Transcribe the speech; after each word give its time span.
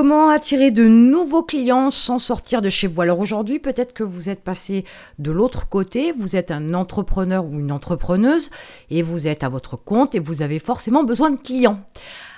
Comment 0.00 0.28
attirer 0.28 0.70
de 0.70 0.86
nouveaux 0.86 1.42
clients 1.42 1.90
sans 1.90 2.20
sortir 2.20 2.62
de 2.62 2.70
chez 2.70 2.86
vous? 2.86 3.00
Alors 3.00 3.18
aujourd'hui, 3.18 3.58
peut-être 3.58 3.92
que 3.92 4.04
vous 4.04 4.28
êtes 4.28 4.44
passé 4.44 4.84
de 5.18 5.32
l'autre 5.32 5.68
côté, 5.68 6.12
vous 6.12 6.36
êtes 6.36 6.52
un 6.52 6.72
entrepreneur 6.72 7.44
ou 7.44 7.58
une 7.58 7.72
entrepreneuse 7.72 8.50
et 8.90 9.02
vous 9.02 9.26
êtes 9.26 9.42
à 9.42 9.48
votre 9.48 9.74
compte 9.74 10.14
et 10.14 10.20
vous 10.20 10.40
avez 10.40 10.60
forcément 10.60 11.02
besoin 11.02 11.30
de 11.30 11.36
clients. 11.36 11.80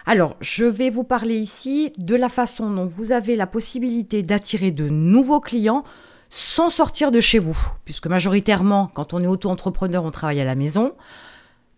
Alors, 0.06 0.36
je 0.40 0.64
vais 0.64 0.88
vous 0.88 1.04
parler 1.04 1.36
ici 1.36 1.92
de 1.98 2.14
la 2.14 2.30
façon 2.30 2.70
dont 2.70 2.86
vous 2.86 3.12
avez 3.12 3.36
la 3.36 3.46
possibilité 3.46 4.22
d'attirer 4.22 4.70
de 4.70 4.88
nouveaux 4.88 5.40
clients 5.40 5.84
sans 6.30 6.70
sortir 6.70 7.10
de 7.10 7.20
chez 7.20 7.40
vous, 7.40 7.58
puisque 7.84 8.06
majoritairement, 8.06 8.90
quand 8.94 9.12
on 9.12 9.22
est 9.22 9.26
auto-entrepreneur, 9.26 10.02
on 10.02 10.10
travaille 10.10 10.40
à 10.40 10.44
la 10.44 10.54
maison. 10.54 10.94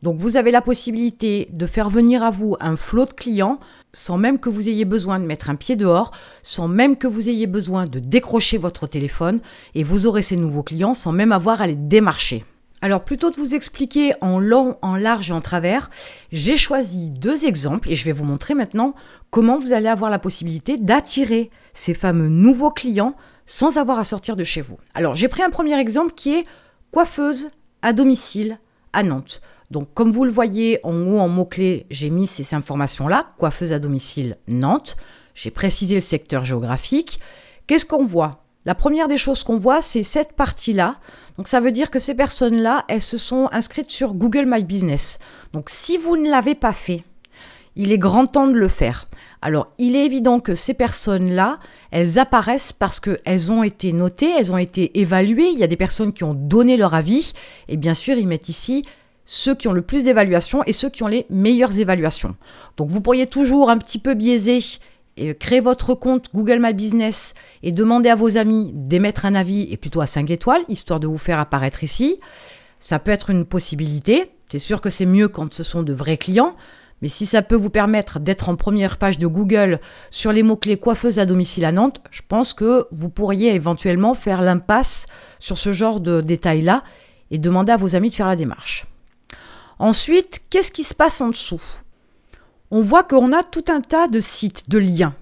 Donc 0.02 0.18
vous 0.18 0.36
avez 0.36 0.50
la 0.50 0.60
possibilité 0.60 1.48
de 1.52 1.66
faire 1.66 1.88
venir 1.88 2.22
à 2.22 2.30
vous 2.30 2.56
un 2.60 2.76
flot 2.76 3.06
de 3.06 3.12
clients 3.12 3.60
sans 3.94 4.18
même 4.18 4.38
que 4.38 4.48
vous 4.48 4.68
ayez 4.68 4.84
besoin 4.84 5.20
de 5.20 5.24
mettre 5.24 5.50
un 5.50 5.54
pied 5.54 5.76
dehors, 5.76 6.12
sans 6.42 6.66
même 6.66 6.96
que 6.96 7.06
vous 7.06 7.29
ayez 7.29 7.46
besoin 7.46 7.86
de 7.86 7.98
décrocher 7.98 8.58
votre 8.58 8.86
téléphone, 8.86 9.40
et 9.74 9.84
vous 9.84 10.07
aurez 10.07 10.22
ces 10.22 10.36
nouveaux 10.36 10.62
clients 10.62 10.94
sans 10.94 11.12
même 11.12 11.30
avoir 11.30 11.60
à 11.60 11.66
les 11.66 11.76
démarcher. 11.76 12.44
Alors 12.80 13.04
plutôt 13.04 13.30
de 13.30 13.36
vous 13.36 13.54
expliquer 13.54 14.12
en 14.20 14.40
long, 14.40 14.76
en 14.82 14.96
large 14.96 15.30
et 15.30 15.34
en 15.34 15.40
travers, 15.40 15.88
j'ai 16.32 16.57
choisi 16.57 17.10
deux 17.10 17.44
exemples 17.44 17.88
et 17.88 17.94
je 17.94 18.04
vais 18.04 18.12
vous 18.12 18.24
montrer 18.24 18.54
maintenant 18.54 18.94
comment 19.30 19.57
vous 19.57 19.72
allez 19.72 19.86
avoir 19.86 20.10
la 20.10 20.18
possibilité 20.18 20.79
d'attirer 20.79 21.50
ces 21.74 21.94
fameux 21.94 22.29
nouveaux 22.29 22.72
clients 22.72 23.14
sans 23.46 23.76
avoir 23.76 24.00
à 24.00 24.04
sortir 24.04 24.34
de 24.34 24.43
chez 24.43 24.62
vous. 24.62 24.79
Alors 24.94 25.14
j'ai 25.14 25.29
pris 25.29 25.43
un 25.43 25.50
premier 25.50 25.79
exemple 25.79 26.14
qui 26.16 26.34
est 26.34 26.44
coiffeuse 26.90 27.48
à 27.82 27.93
domicile 27.93 28.58
à 28.93 29.04
Nantes. 29.04 29.40
Donc, 29.72 29.89
comme 29.94 30.11
vous 30.11 30.26
le 30.26 30.31
voyez 30.31 30.79
en 30.85 30.94
haut 31.07 31.18
en 31.18 31.29
mots-clés, 31.29 31.86
j'ai 31.90 32.11
mis 32.11 32.27
ces 32.27 32.55
informations-là, 32.55 33.33
coiffeuse 33.39 33.72
à 33.72 33.78
domicile 33.78 34.36
Nantes. 34.47 34.97
J'ai 35.34 35.50
précisé 35.50 35.94
le 35.94 36.03
secteur 36.03 36.44
géographique. 36.44 37.19
Qu'est-ce 37.67 37.86
qu'on 37.86 38.05
voit? 38.05 38.44
La 38.66 38.74
première 38.74 39.08
des 39.08 39.16
choses 39.16 39.42
qu'on 39.42 39.56
voit, 39.56 39.80
c'est 39.80 40.02
cette 40.02 40.34
partie-là. 40.34 40.96
Donc, 41.38 41.48
ça 41.48 41.61
veut 41.61 41.72
dire 41.72 41.91
que 41.91 41.98
ces 41.98 42.14
personnes-là, 42.14 42.84
elles 42.86 43.02
se 43.02 43.16
sont 43.16 43.48
inscrites 43.50 43.91
sur 43.91 44.12
Google 44.12 44.44
My 44.46 44.62
Business. 44.62 45.19
Donc, 45.55 45.70
si 45.70 45.96
vous 45.96 46.18
ne 46.18 46.30
l'avez 46.30 46.55
pas 46.55 46.74
fait, 46.74 47.02
il 47.74 47.92
est 47.92 47.98
grand 47.98 48.27
temps 48.27 48.48
de 48.48 48.52
le 48.52 48.68
faire. 48.68 49.08
Alors, 49.41 49.72
il 49.78 49.96
est 49.96 50.05
évident 50.05 50.39
que 50.39 50.55
ces 50.55 50.74
personnes-là, 50.74 51.58
elles 51.91 52.18
apparaissent 52.18 52.74
parce 52.74 53.00
qu'elles 53.00 53.50
ont 53.50 53.62
été 53.62 53.94
notées, 53.94 54.34
elles 54.39 54.52
ont 54.52 54.58
été 54.58 55.00
évaluées. 55.00 55.48
Il 55.48 55.58
y 55.58 55.64
a 55.64 55.68
des 55.68 55.77
personnes 55.77 56.12
qui 56.12 56.24
ont 56.24 56.34
donné 56.34 56.77
leur 56.77 56.92
avis. 56.92 57.33
Et 57.68 57.78
bien 57.78 57.94
sûr, 57.94 58.18
ils 58.18 58.28
mettent 58.28 58.50
ici 58.50 58.84
ceux 59.24 59.54
qui 59.54 59.68
ont 59.68 59.72
le 59.72 59.82
plus 59.82 60.04
d'évaluations 60.04 60.62
et 60.64 60.72
ceux 60.72 60.90
qui 60.90 61.02
ont 61.02 61.08
les 61.08 61.26
meilleures 61.30 61.78
évaluations. 61.78 62.36
Donc 62.76 62.90
vous 62.90 63.00
pourriez 63.00 63.26
toujours 63.26 63.70
un 63.70 63.78
petit 63.78 63.98
peu 63.98 64.14
biaiser 64.14 64.60
et 65.16 65.34
créer 65.34 65.60
votre 65.60 65.94
compte 65.94 66.26
Google 66.34 66.58
My 66.60 66.72
Business 66.72 67.34
et 67.62 67.72
demander 67.72 68.08
à 68.08 68.14
vos 68.14 68.36
amis 68.36 68.72
d'émettre 68.74 69.26
un 69.26 69.34
avis 69.34 69.68
et 69.70 69.76
plutôt 69.76 70.00
à 70.00 70.06
5 70.06 70.30
étoiles, 70.30 70.62
histoire 70.68 71.00
de 71.00 71.06
vous 71.06 71.18
faire 71.18 71.38
apparaître 71.38 71.84
ici. 71.84 72.18
Ça 72.80 72.98
peut 72.98 73.10
être 73.10 73.30
une 73.30 73.44
possibilité. 73.44 74.30
C'est 74.48 74.58
sûr 74.58 74.80
que 74.80 74.90
c'est 74.90 75.06
mieux 75.06 75.28
quand 75.28 75.52
ce 75.52 75.62
sont 75.62 75.82
de 75.82 75.92
vrais 75.92 76.16
clients. 76.16 76.56
Mais 77.00 77.08
si 77.08 77.26
ça 77.26 77.42
peut 77.42 77.56
vous 77.56 77.70
permettre 77.70 78.20
d'être 78.20 78.48
en 78.48 78.54
première 78.54 78.96
page 78.96 79.18
de 79.18 79.26
Google 79.26 79.80
sur 80.10 80.32
les 80.32 80.44
mots-clés 80.44 80.76
coiffeuse 80.76 81.18
à 81.18 81.26
domicile 81.26 81.64
à 81.64 81.72
Nantes, 81.72 82.00
je 82.10 82.22
pense 82.26 82.54
que 82.54 82.86
vous 82.92 83.08
pourriez 83.08 83.54
éventuellement 83.54 84.14
faire 84.14 84.40
l'impasse 84.40 85.06
sur 85.40 85.58
ce 85.58 85.72
genre 85.72 86.00
de 86.00 86.20
détails-là 86.20 86.84
et 87.32 87.38
demander 87.38 87.72
à 87.72 87.76
vos 87.76 87.96
amis 87.96 88.10
de 88.10 88.14
faire 88.14 88.28
la 88.28 88.36
démarche. 88.36 88.86
Ensuite, 89.83 90.42
qu'est-ce 90.48 90.70
qui 90.70 90.84
se 90.84 90.94
passe 90.94 91.20
en 91.20 91.30
dessous? 91.30 91.61
On 92.70 92.83
voit 92.83 93.02
qu'on 93.02 93.33
a 93.33 93.42
tout 93.42 93.64
un 93.66 93.80
tas 93.80 94.06
de 94.06 94.20
sites, 94.20 94.70
de 94.70 94.78
liens. 94.78 95.16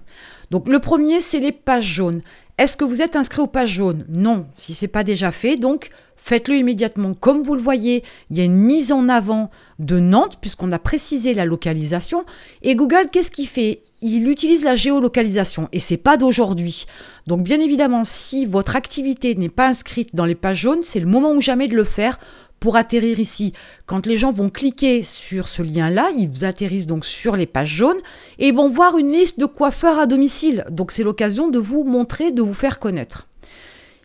Donc 0.51 0.69
le 0.69 0.77
premier, 0.77 1.19
c'est 1.19 1.39
les 1.39 1.51
pages 1.51 1.83
jaunes. 1.83 2.21
Est-ce 2.59 2.77
que 2.77 2.85
vous 2.85 3.01
êtes 3.01 3.15
inscrit 3.15 3.41
aux 3.41 3.47
pages 3.47 3.71
jaunes? 3.71 4.05
Non, 4.07 4.45
si 4.53 4.75
ce 4.75 4.85
n'est 4.85 4.89
pas 4.89 5.03
déjà 5.03 5.31
fait, 5.31 5.55
donc 5.55 5.89
faites-le 6.15 6.57
immédiatement. 6.57 7.15
Comme 7.15 7.41
vous 7.41 7.55
le 7.55 7.61
voyez, 7.61 8.03
il 8.29 8.37
y 8.37 8.41
a 8.41 8.43
une 8.43 8.53
mise 8.53 8.91
en 8.91 9.09
avant 9.09 9.49
de 9.79 9.99
Nantes, 9.99 10.37
puisqu'on 10.39 10.71
a 10.71 10.77
précisé 10.77 11.33
la 11.33 11.45
localisation. 11.45 12.23
Et 12.61 12.75
Google, 12.75 13.07
qu'est-ce 13.11 13.31
qu'il 13.31 13.47
fait? 13.47 13.81
Il 14.03 14.29
utilise 14.29 14.63
la 14.63 14.75
géolocalisation, 14.75 15.69
et 15.71 15.79
c'est 15.79 15.97
pas 15.97 16.17
d'aujourd'hui. 16.17 16.85
Donc 17.25 17.41
bien 17.41 17.59
évidemment, 17.59 18.03
si 18.03 18.45
votre 18.45 18.75
activité 18.75 19.33
n'est 19.33 19.49
pas 19.49 19.69
inscrite 19.69 20.15
dans 20.15 20.25
les 20.25 20.35
pages 20.35 20.59
jaunes, 20.59 20.83
c'est 20.83 20.99
le 20.99 21.07
moment 21.07 21.31
ou 21.31 21.41
jamais 21.41 21.67
de 21.67 21.75
le 21.75 21.83
faire 21.83 22.19
pour 22.61 22.77
atterrir 22.77 23.19
ici. 23.19 23.51
Quand 23.85 24.05
les 24.05 24.15
gens 24.15 24.31
vont 24.31 24.49
cliquer 24.49 25.03
sur 25.03 25.49
ce 25.49 25.61
lien-là, 25.61 26.11
ils 26.15 26.45
atterrissent 26.45 26.87
donc 26.87 27.05
sur 27.05 27.35
les 27.35 27.47
pages 27.47 27.75
jaunes 27.75 27.99
et 28.39 28.53
vont 28.53 28.69
voir 28.69 28.97
une 28.97 29.11
liste 29.11 29.39
de 29.39 29.45
coiffeurs 29.45 29.99
à 29.99 30.05
domicile. 30.05 30.63
Donc 30.69 30.91
c'est 30.91 31.03
l'occasion 31.03 31.49
de 31.49 31.59
vous 31.59 31.83
montrer, 31.83 32.31
de 32.31 32.41
vous 32.41 32.53
faire 32.53 32.79
connaître. 32.79 33.27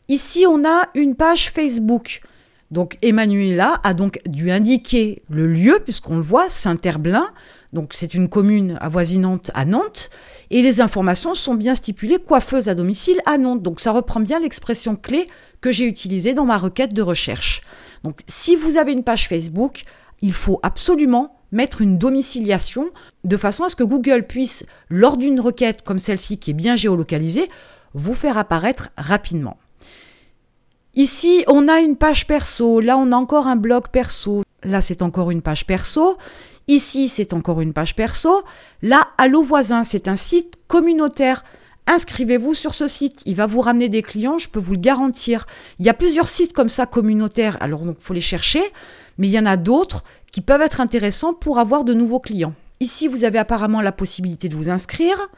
Ici, 0.09 0.47
on 0.49 0.65
a 0.65 0.89
une 0.95 1.15
page 1.15 1.51
Facebook. 1.51 2.21
Donc 2.71 2.99
Emmanuela 3.03 3.81
a 3.85 3.95
donc 3.95 4.21
dû 4.27 4.51
indiquer 4.51 5.23
le 5.31 5.47
lieu, 5.47 5.79
puisqu'on 5.85 6.17
le 6.17 6.23
voit, 6.23 6.51
Saint-Herblain. 6.51 7.29
Donc 7.73 7.93
c'est 7.95 8.15
une 8.15 8.29
commune 8.29 8.79
avoisinante 8.81 9.51
à 9.55 9.65
Nantes. 9.65 10.11
Et 10.51 10.63
les 10.63 10.81
informations 10.81 11.35
sont 11.35 11.55
bien 11.55 11.75
stipulées 11.75 12.19
coiffeuse 12.19 12.69
à 12.69 12.75
domicile 12.75 13.21
à 13.27 13.39
Nantes. 13.39 13.63
Donc 13.63 13.81
ça 13.81 13.93
reprend 13.93 14.21
bien 14.21 14.41
l'expression 14.41 14.97
clé 14.97 15.29
que 15.61 15.71
j'ai 15.71 15.87
utilisée 15.87 16.35
dans 16.35 16.45
ma 16.45 16.59
requête 16.59 16.93
de 16.93 17.03
recherche. 17.03 17.63
Donc 18.03 18.21
si 18.27 18.57
vous 18.57 18.77
avez 18.77 18.93
une 18.93 19.05
page 19.05 19.29
Facebook, 19.29 19.83
il 20.23 20.33
faut 20.33 20.61
absolument 20.63 21.41
mettre 21.53 21.81
une 21.81 21.99
domiciliation 21.99 22.91
de 23.25 23.37
façon 23.37 23.65
à 23.65 23.69
ce 23.69 23.77
que 23.77 23.85
Google 23.85 24.27
puisse, 24.27 24.65
lors 24.89 25.17
d'une 25.17 25.41
requête 25.41 25.83
comme 25.83 25.99
celle-ci 25.99 26.39
qui 26.39 26.51
est 26.51 26.55
bien 26.55 26.77
géolocalisée, 26.77 27.49
vous 27.95 28.15
faire 28.15 28.39
apparaître 28.39 28.91
rapidement. 28.97 29.57
Ici, 30.97 31.45
on 31.47 31.69
a 31.69 31.81
une 31.81 31.97
page 31.97 32.27
perso, 32.27 32.81
là 32.81 32.97
on 32.97 33.13
a 33.13 33.17
encore 33.17 33.47
un 33.47 33.57
blog 33.57 33.89
perso, 33.89 34.43
là 34.63 34.81
c'est 34.81 35.03
encore 35.03 35.31
une 35.31 35.43
page 35.43 35.67
perso, 35.67 36.17
ici 36.69 37.09
c'est 37.09 37.35
encore 37.35 37.61
une 37.61 37.75
page 37.75 37.95
perso, 37.95 38.43
là 38.81 39.09
Allo 39.19 39.43
Voisin, 39.43 39.85
c'est 39.85 40.09
un 40.09 40.17
site 40.17 40.55
communautaire 40.69 41.45
inscrivez-vous 41.87 42.55
sur 42.55 42.75
ce 42.75 42.89
site. 42.89 43.23
Il 43.27 43.37
va 43.37 43.47
vous 43.47 43.61
ramener 43.61 43.89
des 43.89 44.03
clients, 44.03 44.39
je 44.39 44.49
peux 44.49 44.59
vous 44.59 44.73
le 44.73 44.81
garantir. 44.81 45.47
Il 45.79 45.87
y 45.87 45.89
a 45.89 45.95
plusieurs 45.95 46.29
sites 46.29 46.53
comme 46.53 46.69
ça 46.69 46.87
communautaires, 46.87 47.57
alors 47.61 47.83
il 47.85 47.95
faut 47.99 48.15
les 48.15 48.21
chercher, 48.21 48.63
mais 49.19 49.29
il 49.29 49.33
y 49.33 49.39
en 49.39 49.47
a 49.47 49.57
d'autres 49.57 50.05
qui 50.33 50.41
peuvent 50.41 50.63
être 50.63 50.81
intéressants 50.81 51.33
pour 51.33 51.59
avoir 51.59 51.85
de 51.85 51.95
nouveaux 51.95 52.21
clients. 52.21 52.55
Ici, 52.81 53.09
vous 53.09 53.25
avez 53.25 53.39
apparemment 53.39 53.81
la 53.81 53.93
possibilité 53.93 54.49
de 54.49 54.57
vous 54.57 54.69
inscrire. 54.69 55.29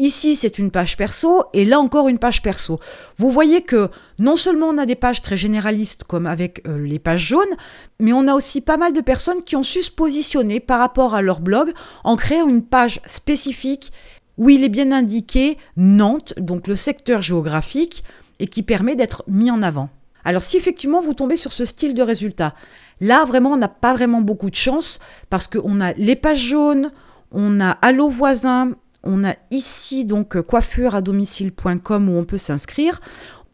Ici, 0.00 0.36
c'est 0.36 0.60
une 0.60 0.70
page 0.70 0.96
perso 0.96 1.42
et 1.52 1.64
là 1.64 1.80
encore 1.80 2.06
une 2.06 2.20
page 2.20 2.40
perso. 2.40 2.78
Vous 3.16 3.32
voyez 3.32 3.62
que 3.62 3.90
non 4.20 4.36
seulement 4.36 4.68
on 4.68 4.78
a 4.78 4.86
des 4.86 4.94
pages 4.94 5.22
très 5.22 5.36
généralistes 5.36 6.04
comme 6.04 6.26
avec 6.26 6.62
euh, 6.68 6.78
les 6.78 7.00
pages 7.00 7.26
jaunes, 7.26 7.56
mais 7.98 8.12
on 8.12 8.28
a 8.28 8.34
aussi 8.34 8.60
pas 8.60 8.76
mal 8.76 8.92
de 8.92 9.00
personnes 9.00 9.42
qui 9.42 9.56
ont 9.56 9.64
su 9.64 9.82
se 9.82 9.90
positionner 9.90 10.60
par 10.60 10.78
rapport 10.78 11.16
à 11.16 11.22
leur 11.22 11.40
blog 11.40 11.72
en 12.04 12.14
créant 12.14 12.48
une 12.48 12.62
page 12.62 13.00
spécifique 13.06 13.92
où 14.36 14.48
il 14.48 14.62
est 14.62 14.68
bien 14.68 14.92
indiqué 14.92 15.58
Nantes, 15.76 16.32
donc 16.36 16.68
le 16.68 16.76
secteur 16.76 17.20
géographique, 17.20 18.04
et 18.38 18.46
qui 18.46 18.62
permet 18.62 18.94
d'être 18.94 19.24
mis 19.26 19.50
en 19.50 19.64
avant. 19.64 19.90
Alors 20.24 20.42
si 20.42 20.56
effectivement 20.56 21.00
vous 21.00 21.14
tombez 21.14 21.36
sur 21.36 21.52
ce 21.52 21.64
style 21.64 21.94
de 21.94 22.02
résultat, 22.02 22.54
là 23.00 23.24
vraiment 23.24 23.50
on 23.50 23.56
n'a 23.56 23.66
pas 23.66 23.94
vraiment 23.94 24.20
beaucoup 24.20 24.48
de 24.48 24.54
chance 24.54 25.00
parce 25.28 25.48
qu'on 25.48 25.80
a 25.80 25.92
les 25.94 26.14
pages 26.14 26.38
jaunes, 26.38 26.92
on 27.32 27.60
a 27.60 27.70
Allo 27.70 28.08
voisin, 28.08 28.74
on 29.08 29.24
a 29.24 29.34
ici 29.50 30.04
donc 30.04 30.40
coiffure 30.42 30.94
à 30.94 31.00
domicile.com 31.00 32.10
où 32.10 32.12
on 32.12 32.24
peut 32.24 32.38
s'inscrire. 32.38 33.00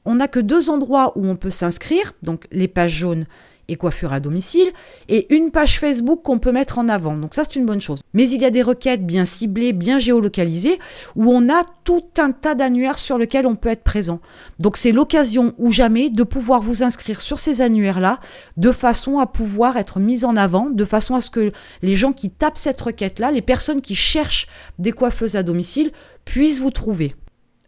On 0.04 0.16
n'a 0.16 0.28
que 0.28 0.40
deux 0.40 0.68
endroits 0.68 1.16
où 1.16 1.26
on 1.26 1.36
peut 1.36 1.50
s'inscrire, 1.50 2.12
donc 2.22 2.46
les 2.50 2.68
pages 2.68 2.92
jaunes 2.92 3.26
et 3.68 3.76
coiffure 3.76 4.12
à 4.12 4.20
domicile, 4.20 4.70
et 5.08 5.32
une 5.34 5.50
page 5.50 5.78
Facebook 5.78 6.22
qu'on 6.22 6.38
peut 6.38 6.52
mettre 6.52 6.78
en 6.78 6.88
avant. 6.88 7.16
Donc 7.16 7.34
ça, 7.34 7.44
c'est 7.44 7.56
une 7.56 7.66
bonne 7.66 7.80
chose. 7.80 8.00
Mais 8.12 8.28
il 8.28 8.40
y 8.40 8.44
a 8.44 8.50
des 8.50 8.62
requêtes 8.62 9.04
bien 9.06 9.24
ciblées, 9.24 9.72
bien 9.72 9.98
géolocalisées, 9.98 10.78
où 11.16 11.32
on 11.32 11.48
a 11.48 11.62
tout 11.84 12.04
un 12.18 12.32
tas 12.32 12.54
d'annuaires 12.54 12.98
sur 12.98 13.18
lesquels 13.18 13.46
on 13.46 13.56
peut 13.56 13.68
être 13.68 13.82
présent. 13.82 14.20
Donc 14.58 14.76
c'est 14.76 14.92
l'occasion 14.92 15.54
ou 15.58 15.70
jamais 15.70 16.10
de 16.10 16.22
pouvoir 16.22 16.60
vous 16.60 16.82
inscrire 16.82 17.20
sur 17.20 17.38
ces 17.38 17.60
annuaires-là, 17.60 18.20
de 18.56 18.72
façon 18.72 19.18
à 19.18 19.26
pouvoir 19.26 19.76
être 19.76 20.00
mis 20.00 20.24
en 20.24 20.36
avant, 20.36 20.70
de 20.70 20.84
façon 20.84 21.14
à 21.14 21.20
ce 21.20 21.30
que 21.30 21.52
les 21.82 21.96
gens 21.96 22.12
qui 22.12 22.30
tapent 22.30 22.58
cette 22.58 22.80
requête-là, 22.80 23.30
les 23.30 23.42
personnes 23.42 23.80
qui 23.80 23.94
cherchent 23.94 24.46
des 24.78 24.92
coiffeuses 24.92 25.36
à 25.36 25.42
domicile, 25.42 25.92
puissent 26.24 26.60
vous 26.60 26.70
trouver 26.70 27.14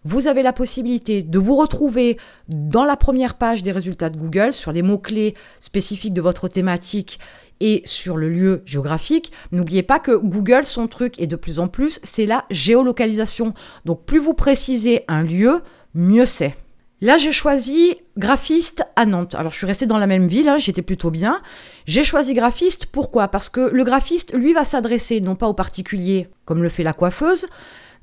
vous 0.06 0.28
avez 0.28 0.44
la 0.44 0.52
possibilité 0.52 1.22
de 1.22 1.38
vous 1.40 1.56
retrouver 1.56 2.16
dans 2.48 2.84
la 2.84 2.96
première 2.96 3.34
page 3.34 3.64
des 3.64 3.72
résultats 3.72 4.08
de 4.08 4.16
Google 4.16 4.52
sur 4.52 4.70
les 4.70 4.82
mots-clés 4.82 5.34
spécifiques 5.58 6.14
de 6.14 6.20
votre 6.20 6.46
thématique 6.46 7.18
et 7.58 7.82
sur 7.84 8.16
le 8.16 8.28
lieu 8.28 8.62
géographique. 8.66 9.32
N'oubliez 9.50 9.82
pas 9.82 9.98
que 9.98 10.12
Google, 10.12 10.64
son 10.64 10.86
truc, 10.86 11.20
et 11.20 11.26
de 11.26 11.34
plus 11.34 11.58
en 11.58 11.66
plus, 11.66 11.98
c'est 12.04 12.24
la 12.24 12.44
géolocalisation. 12.50 13.52
Donc 13.84 14.04
plus 14.04 14.20
vous 14.20 14.34
précisez 14.34 15.02
un 15.08 15.22
lieu, 15.22 15.62
mieux 15.94 16.26
c'est. 16.26 16.56
Là, 17.00 17.18
j'ai 17.18 17.32
choisi 17.32 17.96
graphiste 18.16 18.86
à 18.94 19.06
Nantes. 19.06 19.34
Alors, 19.34 19.52
je 19.52 19.58
suis 19.58 19.66
restée 19.66 19.86
dans 19.86 19.98
la 19.98 20.06
même 20.06 20.28
ville, 20.28 20.48
hein, 20.48 20.56
j'étais 20.58 20.82
plutôt 20.82 21.10
bien. 21.10 21.42
J'ai 21.84 22.04
choisi 22.04 22.32
graphiste, 22.32 22.86
pourquoi? 22.86 23.26
Parce 23.28 23.48
que 23.48 23.60
le 23.60 23.82
graphiste, 23.84 24.34
lui, 24.34 24.52
va 24.52 24.64
s'adresser 24.64 25.20
non 25.20 25.34
pas 25.34 25.48
aux 25.48 25.54
particuliers, 25.54 26.28
comme 26.44 26.62
le 26.62 26.68
fait 26.68 26.84
la 26.84 26.94
coiffeuse, 26.94 27.48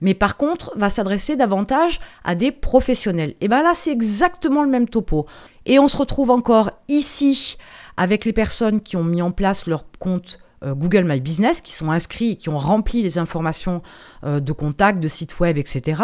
mais 0.04 0.14
par 0.14 0.38
contre 0.38 0.74
va 0.76 0.90
s'adresser 0.90 1.36
davantage 1.36 2.00
à 2.24 2.36
des 2.36 2.52
professionnels. 2.52 3.34
Et 3.42 3.48
bien 3.48 3.64
là, 3.64 3.72
c'est 3.74 3.92
exactement 3.92 4.62
le 4.62 4.70
même 4.70 4.88
topo. 4.88 5.26
Et 5.66 5.80
on 5.80 5.88
se 5.88 5.98
retrouve 5.98 6.30
encore 6.30 6.70
ici 6.90 7.58
avec 7.98 8.26
les 8.26 8.34
personnes 8.34 8.82
qui 8.82 8.98
ont 8.98 9.04
mis 9.04 9.22
en 9.22 9.32
place 9.32 9.66
leur 9.66 9.86
compte 9.98 10.40
euh, 10.64 10.76
Google 10.76 11.06
My 11.06 11.22
Business, 11.22 11.62
qui 11.62 11.72
sont 11.72 11.90
inscrits 11.90 12.32
et 12.32 12.36
qui 12.36 12.50
ont 12.50 12.58
rempli 12.58 13.02
les 13.02 13.18
informations 13.18 13.82
euh, 14.26 14.42
de 14.42 14.52
contact, 14.52 15.00
de 15.00 15.08
site 15.08 15.40
web, 15.40 15.58
etc. 15.58 16.02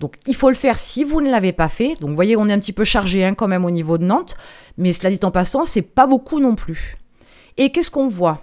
Donc 0.00 0.16
il 0.26 0.34
faut 0.34 0.48
le 0.48 0.56
faire 0.56 0.78
si 0.78 1.04
vous 1.04 1.20
ne 1.20 1.30
l'avez 1.30 1.52
pas 1.52 1.68
fait. 1.68 1.94
Donc 2.00 2.10
vous 2.10 2.16
voyez, 2.16 2.36
on 2.36 2.48
est 2.48 2.52
un 2.52 2.58
petit 2.58 2.72
peu 2.72 2.84
chargé 2.84 3.24
hein, 3.24 3.34
quand 3.34 3.48
même 3.48 3.64
au 3.64 3.70
niveau 3.70 3.96
de 3.96 4.04
Nantes, 4.04 4.36
mais 4.76 4.92
cela 4.92 5.10
dit 5.10 5.20
en 5.22 5.30
passant, 5.30 5.64
c'est 5.64 5.82
pas 5.82 6.06
beaucoup 6.06 6.40
non 6.40 6.56
plus. 6.56 6.98
Et 7.58 7.70
qu'est-ce 7.70 7.92
qu'on 7.92 8.08
voit? 8.08 8.42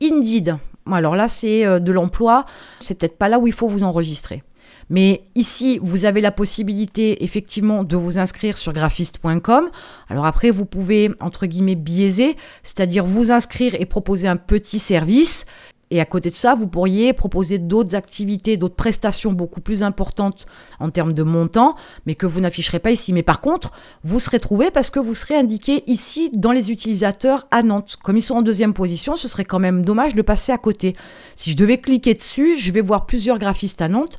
Indeed. 0.00 0.58
Alors 0.90 1.16
là, 1.16 1.28
c'est 1.28 1.66
euh, 1.66 1.78
de 1.78 1.92
l'emploi. 1.92 2.44
C'est 2.80 2.98
peut-être 2.98 3.18
pas 3.18 3.28
là 3.28 3.38
où 3.38 3.46
il 3.46 3.52
faut 3.52 3.68
vous 3.68 3.82
enregistrer. 3.82 4.42
Mais 4.90 5.24
ici, 5.34 5.78
vous 5.82 6.04
avez 6.04 6.20
la 6.20 6.30
possibilité 6.30 7.24
effectivement 7.24 7.84
de 7.84 7.96
vous 7.96 8.18
inscrire 8.18 8.58
sur 8.58 8.72
graphiste.com. 8.72 9.70
Alors 10.08 10.26
après, 10.26 10.50
vous 10.50 10.66
pouvez, 10.66 11.10
entre 11.20 11.46
guillemets, 11.46 11.74
biaiser, 11.74 12.36
c'est-à-dire 12.62 13.06
vous 13.06 13.30
inscrire 13.30 13.74
et 13.78 13.86
proposer 13.86 14.28
un 14.28 14.36
petit 14.36 14.78
service. 14.78 15.46
Et 15.90 16.00
à 16.00 16.04
côté 16.04 16.30
de 16.30 16.34
ça, 16.34 16.54
vous 16.54 16.66
pourriez 16.66 17.12
proposer 17.12 17.58
d'autres 17.58 17.94
activités, 17.94 18.56
d'autres 18.56 18.74
prestations 18.74 19.32
beaucoup 19.32 19.60
plus 19.60 19.82
importantes 19.82 20.46
en 20.80 20.90
termes 20.90 21.12
de 21.12 21.22
montant, 21.22 21.76
mais 22.06 22.14
que 22.14 22.26
vous 22.26 22.40
n'afficherez 22.40 22.78
pas 22.78 22.90
ici. 22.90 23.12
Mais 23.12 23.22
par 23.22 23.40
contre, 23.40 23.72
vous 24.02 24.18
serez 24.18 24.40
trouvé 24.40 24.70
parce 24.70 24.90
que 24.90 25.00
vous 25.00 25.14
serez 25.14 25.36
indiqué 25.36 25.84
ici 25.86 26.30
dans 26.32 26.52
les 26.52 26.70
utilisateurs 26.70 27.46
à 27.50 27.62
Nantes. 27.62 27.96
Comme 28.02 28.16
ils 28.16 28.22
sont 28.22 28.36
en 28.36 28.42
deuxième 28.42 28.74
position, 28.74 29.16
ce 29.16 29.28
serait 29.28 29.44
quand 29.44 29.60
même 29.60 29.84
dommage 29.84 30.14
de 30.14 30.22
passer 30.22 30.52
à 30.52 30.58
côté. 30.58 30.94
Si 31.36 31.50
je 31.50 31.56
devais 31.56 31.78
cliquer 31.78 32.14
dessus, 32.14 32.58
je 32.58 32.72
vais 32.72 32.80
voir 32.80 33.06
plusieurs 33.06 33.38
graphistes 33.38 33.82
à 33.82 33.88
Nantes 33.88 34.18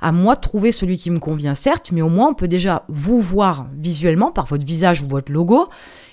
à 0.00 0.12
moi 0.12 0.34
de 0.34 0.40
trouver 0.40 0.72
celui 0.72 0.98
qui 0.98 1.10
me 1.10 1.18
convient, 1.18 1.54
certes, 1.54 1.90
mais 1.92 2.02
au 2.02 2.08
moins 2.08 2.28
on 2.28 2.34
peut 2.34 2.48
déjà 2.48 2.84
vous 2.88 3.20
voir 3.20 3.66
visuellement 3.76 4.30
par 4.30 4.46
votre 4.46 4.64
visage 4.64 5.02
ou 5.02 5.08
votre 5.08 5.32
logo. 5.32 5.68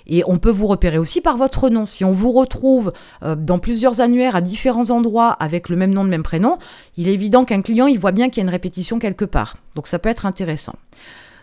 Et 0.05 0.23
on 0.27 0.37
peut 0.37 0.51
vous 0.51 0.67
repérer 0.67 0.97
aussi 0.97 1.21
par 1.21 1.37
votre 1.37 1.69
nom. 1.69 1.85
Si 1.85 2.03
on 2.03 2.11
vous 2.11 2.31
retrouve 2.31 2.91
euh, 3.23 3.35
dans 3.35 3.57
plusieurs 3.57 4.01
annuaires 4.01 4.35
à 4.35 4.41
différents 4.41 4.89
endroits 4.89 5.31
avec 5.31 5.69
le 5.69 5.77
même 5.77 5.93
nom, 5.93 6.03
le 6.03 6.09
même 6.09 6.23
prénom, 6.23 6.57
il 6.97 7.07
est 7.07 7.13
évident 7.13 7.45
qu'un 7.45 7.61
client, 7.61 7.87
il 7.87 7.99
voit 7.99 8.11
bien 8.11 8.29
qu'il 8.29 8.41
y 8.41 8.41
a 8.41 8.47
une 8.47 8.51
répétition 8.51 8.99
quelque 8.99 9.25
part. 9.25 9.55
Donc 9.75 9.87
ça 9.87 9.99
peut 9.99 10.09
être 10.09 10.25
intéressant. 10.25 10.75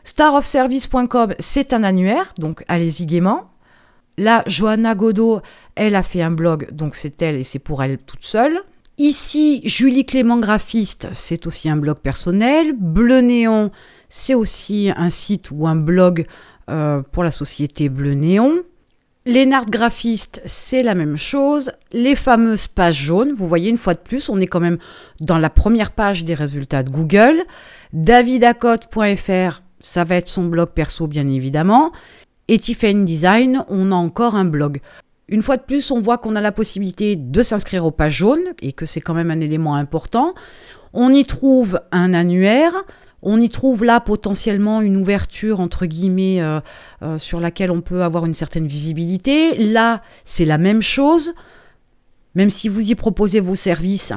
Starofservice.com, 0.05 1.35
c'est 1.39 1.73
un 1.73 1.85
annuaire, 1.85 2.35
donc 2.39 2.65
allez-y 2.69 3.07
gaiement. 3.07 3.51
Là, 4.19 4.43
Johanna 4.47 4.95
Godot, 4.95 5.41
elle 5.75 5.95
a 5.95 6.03
fait 6.03 6.23
un 6.23 6.31
blog, 6.31 6.71
donc 6.73 6.95
c'est 6.95 7.23
elle 7.23 7.37
et 7.37 7.45
c'est 7.45 7.59
pour 7.59 7.83
elle 7.83 7.99
toute 7.99 8.25
seule. 8.25 8.61
Ici, 9.01 9.63
Julie 9.65 10.05
Clément 10.05 10.37
Graphiste, 10.37 11.09
c'est 11.15 11.47
aussi 11.47 11.71
un 11.71 11.79
blog 11.79 11.97
personnel. 12.01 12.75
Bleu 12.79 13.23
Néon, 13.23 13.71
c'est 14.11 14.35
aussi 14.35 14.93
un 14.95 15.09
site 15.09 15.51
ou 15.51 15.67
un 15.67 15.75
blog 15.75 16.27
euh, 16.69 17.01
pour 17.11 17.25
la 17.25 17.31
société 17.31 17.89
Bleu 17.89 18.13
Néon. 18.13 18.63
Lénard 19.25 19.65
Graphiste, 19.65 20.43
c'est 20.45 20.83
la 20.83 20.95
même 20.95 21.17
chose. 21.17 21.73
Les 21.95 22.15
fameuses 22.15 22.67
pages 22.67 23.01
jaunes, 23.01 23.33
vous 23.33 23.47
voyez 23.47 23.71
une 23.71 23.79
fois 23.79 23.95
de 23.95 24.01
plus, 24.01 24.29
on 24.29 24.39
est 24.39 24.47
quand 24.47 24.61
même 24.61 24.77
dans 25.19 25.39
la 25.39 25.49
première 25.49 25.93
page 25.93 26.27
des 26.27 26.35
résultats 26.35 26.83
de 26.83 26.91
Google. 26.91 27.43
Davidacote.fr, 27.95 29.63
ça 29.79 30.05
va 30.05 30.17
être 30.17 30.29
son 30.29 30.45
blog 30.45 30.73
perso 30.75 31.07
bien 31.07 31.27
évidemment. 31.27 31.91
Et 32.49 32.59
Tiffany 32.59 33.07
Design, 33.07 33.65
on 33.71 33.93
a 33.93 33.95
encore 33.95 34.35
un 34.35 34.45
blog. 34.45 34.83
Une 35.31 35.43
fois 35.43 35.57
de 35.57 35.63
plus, 35.63 35.91
on 35.93 36.01
voit 36.01 36.19
qu'on 36.19 36.35
a 36.35 36.41
la 36.41 36.51
possibilité 36.51 37.15
de 37.15 37.43
s'inscrire 37.43 37.87
aux 37.87 37.93
pages 37.93 38.17
jaunes 38.17 38.53
et 38.61 38.73
que 38.73 38.85
c'est 38.85 39.01
quand 39.01 39.15
même 39.15 39.31
un 39.31 39.41
élément 39.41 39.77
important. 39.77 40.35
On 40.93 41.13
y 41.13 41.25
trouve 41.25 41.81
un 41.93 42.13
annuaire. 42.13 42.73
On 43.23 43.41
y 43.41 43.49
trouve 43.49 43.85
là 43.85 44.01
potentiellement 44.01 44.81
une 44.81 44.97
ouverture 44.97 45.61
entre 45.61 45.87
guillemets 45.87 46.43
euh, 46.43 46.61
euh, 47.03 47.17
sur 47.19 47.39
laquelle 47.39 47.71
on 47.71 47.81
peut 47.81 48.03
avoir 48.03 48.27
une 48.27 48.35
certaine 48.35 48.67
visibilité. 48.67 49.57
Là, 49.57 50.03
c'est 50.25 50.47
la 50.47 50.59
même 50.59 50.83
chose. 50.83 51.33
Même 52.35 52.51
si 52.51 52.69
vous 52.69 52.91
y 52.91 52.95
proposez 52.97 53.39
vos 53.39 53.57
services, 53.57 54.13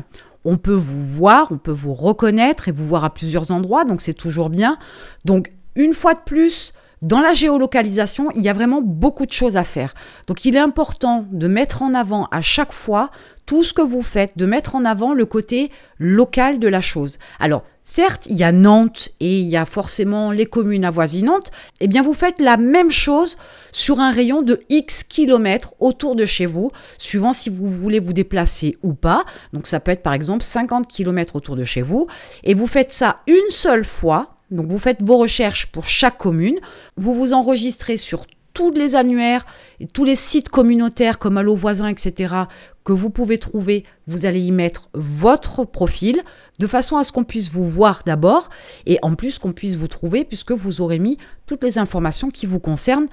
on 0.45 0.57
peut 0.57 0.73
vous 0.73 1.01
voir, 1.01 1.51
on 1.51 1.57
peut 1.57 1.71
vous 1.71 1.93
reconnaître 1.93 2.69
et 2.69 2.71
vous 2.71 2.85
voir 2.85 3.03
à 3.03 3.13
plusieurs 3.13 3.51
endroits, 3.51 3.85
donc 3.85 4.01
c'est 4.01 4.13
toujours 4.13 4.49
bien. 4.49 4.77
Donc 5.25 5.51
une 5.75 5.93
fois 5.93 6.13
de 6.13 6.19
plus, 6.25 6.73
dans 7.03 7.19
la 7.19 7.33
géolocalisation, 7.33 8.31
il 8.33 8.41
y 8.41 8.49
a 8.49 8.53
vraiment 8.53 8.81
beaucoup 8.81 9.25
de 9.25 9.31
choses 9.31 9.57
à 9.57 9.63
faire. 9.63 9.93
Donc 10.27 10.45
il 10.45 10.55
est 10.55 10.59
important 10.59 11.25
de 11.31 11.47
mettre 11.47 11.81
en 11.81 11.93
avant 11.93 12.27
à 12.31 12.41
chaque 12.41 12.73
fois 12.73 13.11
tout 13.45 13.63
ce 13.63 13.73
que 13.73 13.81
vous 13.81 14.03
faites, 14.03 14.37
de 14.37 14.45
mettre 14.45 14.75
en 14.75 14.85
avant 14.85 15.13
le 15.13 15.25
côté 15.25 15.69
local 15.99 16.59
de 16.59 16.67
la 16.69 16.79
chose. 16.79 17.17
Alors, 17.41 17.63
certes, 17.83 18.25
il 18.27 18.37
y 18.37 18.43
a 18.43 18.53
Nantes 18.53 19.09
et 19.19 19.39
il 19.39 19.49
y 19.49 19.57
a 19.57 19.65
forcément 19.65 20.31
les 20.31 20.45
communes 20.45 20.85
avoisinantes, 20.85 21.51
eh 21.81 21.87
bien 21.87 22.01
vous 22.03 22.13
faites 22.13 22.39
la 22.39 22.55
même 22.55 22.89
chose 22.89 23.35
sur 23.73 23.99
un 23.99 24.11
rayon 24.11 24.41
de 24.41 24.61
X 24.69 25.03
kilomètres 25.03 25.73
autour 25.79 26.15
de 26.15 26.25
chez 26.25 26.45
vous, 26.45 26.71
suivant 26.97 27.33
si 27.33 27.49
vous 27.49 27.67
voulez 27.67 27.99
vous 27.99 28.13
déplacer 28.13 28.77
ou 28.81 28.93
pas. 28.93 29.25
Donc 29.51 29.67
ça 29.67 29.81
peut 29.81 29.91
être 29.91 30.03
par 30.03 30.13
exemple 30.13 30.43
50 30.43 30.87
kilomètres 30.87 31.35
autour 31.35 31.57
de 31.57 31.65
chez 31.65 31.81
vous, 31.81 32.07
et 32.45 32.53
vous 32.53 32.67
faites 32.67 32.93
ça 32.93 33.19
une 33.27 33.49
seule 33.49 33.83
fois, 33.83 34.32
donc 34.53 34.67
vous 34.67 34.79
faites 34.79 35.01
vos 35.01 35.17
recherches 35.17 35.67
pour 35.67 35.87
chaque 35.87 36.17
commune, 36.17 36.59
vous 36.95 37.13
vous 37.13 37.33
enregistrez 37.33 37.97
sur 37.97 38.25
tous 38.53 38.71
les 38.71 38.95
annuaires 38.95 39.45
et 39.79 39.87
tous 39.87 40.03
les 40.05 40.15
sites 40.15 40.49
communautaires 40.49 41.17
comme 41.17 41.37
Allo 41.37 41.55
Voisin, 41.55 41.87
etc., 41.87 42.35
que 42.83 42.93
vous 42.93 43.09
pouvez 43.09 43.37
trouver, 43.37 43.85
vous 44.07 44.25
allez 44.25 44.41
y 44.41 44.51
mettre 44.51 44.89
votre 44.93 45.63
profil 45.63 46.21
de 46.59 46.67
façon 46.67 46.97
à 46.97 47.03
ce 47.03 47.11
qu'on 47.11 47.23
puisse 47.23 47.49
vous 47.49 47.65
voir 47.65 48.01
d'abord 48.05 48.49
et 48.85 48.99
en 49.01 49.15
plus 49.15 49.39
qu'on 49.39 49.53
puisse 49.53 49.75
vous 49.75 49.87
trouver 49.87 50.25
puisque 50.25 50.51
vous 50.51 50.81
aurez 50.81 50.99
mis 50.99 51.17
toutes 51.47 51.63
les 51.63 51.77
informations 51.77 52.29
qui 52.29 52.45
vous 52.45 52.59
concernent, 52.59 53.07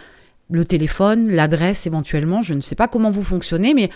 le 0.51 0.65
téléphone, 0.65 1.31
l'adresse 1.31 1.87
éventuellement, 1.87 2.43
je 2.43 2.55
ne 2.55 2.61
sais 2.61 2.75
pas 2.75 2.89
comment 2.89 3.11
vous 3.11 3.23
fonctionnez, 3.23 3.73
mais 3.73 3.91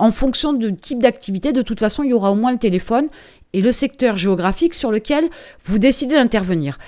en 0.00 0.12
fonction 0.12 0.54
du 0.54 0.74
type 0.74 1.00
d'activité, 1.00 1.52
de 1.52 1.62
toute 1.62 1.78
façon, 1.78 2.02
il 2.02 2.10
y 2.10 2.14
aura 2.14 2.32
au 2.32 2.34
moins 2.34 2.52
le 2.52 2.58
téléphone 2.58 3.08
et 3.52 3.60
le 3.60 3.70
secteur 3.70 4.16
géographique 4.16 4.74
sur 4.74 4.90
lequel 4.90 5.28
vous 5.62 5.78
décidez 5.78 6.14
d'intervenir. 6.14 6.78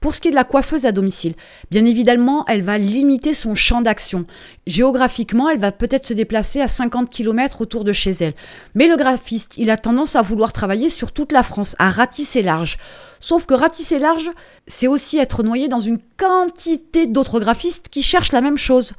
Pour 0.00 0.14
ce 0.14 0.20
qui 0.20 0.28
est 0.28 0.30
de 0.32 0.36
la 0.36 0.42
coiffeuse 0.42 0.84
à 0.84 0.90
domicile, 0.90 1.34
bien 1.70 1.84
évidemment, 1.84 2.44
elle 2.48 2.62
va 2.62 2.76
limiter 2.76 3.34
son 3.34 3.54
champ 3.54 3.82
d'action. 3.82 4.26
Géographiquement, 4.66 5.48
elle 5.48 5.60
va 5.60 5.70
peut-être 5.70 6.06
se 6.06 6.14
déplacer 6.14 6.60
à 6.60 6.66
50 6.66 7.08
km 7.08 7.60
autour 7.60 7.84
de 7.84 7.92
chez 7.92 8.10
elle. 8.18 8.34
Mais 8.74 8.88
le 8.88 8.96
graphiste, 8.96 9.54
il 9.58 9.70
a 9.70 9.76
tendance 9.76 10.16
à 10.16 10.22
vouloir 10.22 10.52
travailler 10.52 10.90
sur 10.90 11.12
toute 11.12 11.30
la 11.30 11.44
France, 11.44 11.76
à 11.78 11.90
ratisser 11.90 12.42
large. 12.42 12.78
Sauf 13.20 13.46
que 13.46 13.54
ratisser 13.54 14.00
large, 14.00 14.30
c'est 14.66 14.88
aussi 14.88 15.18
être 15.18 15.44
noyé 15.44 15.68
dans 15.68 15.78
une 15.78 16.00
quantité 16.18 17.06
d'autres 17.06 17.38
graphistes 17.38 17.88
qui 17.88 18.02
cherchent 18.02 18.32
la 18.32 18.40
même 18.40 18.58
chose. 18.58 18.94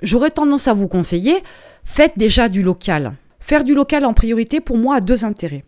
J'aurais 0.00 0.30
tendance 0.30 0.68
à 0.68 0.72
vous 0.72 0.88
conseiller, 0.88 1.42
faites 1.84 2.16
déjà 2.16 2.48
du 2.48 2.62
local. 2.62 3.14
Faire 3.40 3.64
du 3.64 3.74
local 3.74 4.04
en 4.04 4.14
priorité, 4.14 4.60
pour 4.60 4.76
moi, 4.76 4.96
a 4.96 5.00
deux 5.00 5.24
intérêts. 5.24 5.64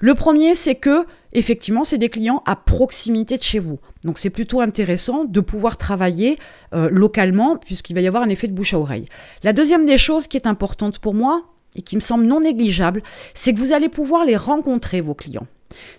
Le 0.00 0.14
premier, 0.14 0.54
c'est 0.54 0.74
que, 0.74 1.06
effectivement, 1.32 1.84
c'est 1.84 1.98
des 1.98 2.08
clients 2.08 2.42
à 2.44 2.56
proximité 2.56 3.38
de 3.38 3.42
chez 3.42 3.60
vous. 3.60 3.78
Donc, 4.04 4.18
c'est 4.18 4.30
plutôt 4.30 4.60
intéressant 4.60 5.24
de 5.24 5.40
pouvoir 5.40 5.76
travailler 5.76 6.38
euh, 6.74 6.88
localement, 6.90 7.56
puisqu'il 7.56 7.94
va 7.94 8.00
y 8.00 8.08
avoir 8.08 8.24
un 8.24 8.28
effet 8.28 8.48
de 8.48 8.52
bouche 8.52 8.74
à 8.74 8.78
oreille. 8.78 9.06
La 9.44 9.52
deuxième 9.52 9.86
des 9.86 9.98
choses 9.98 10.26
qui 10.26 10.36
est 10.36 10.48
importante 10.48 10.98
pour 10.98 11.14
moi, 11.14 11.44
et 11.76 11.82
qui 11.82 11.96
me 11.96 12.00
semble 12.00 12.26
non 12.26 12.40
négligeable, 12.40 13.02
c'est 13.34 13.54
que 13.54 13.60
vous 13.60 13.72
allez 13.72 13.88
pouvoir 13.88 14.24
les 14.24 14.36
rencontrer, 14.36 15.00
vos 15.00 15.14
clients. 15.14 15.46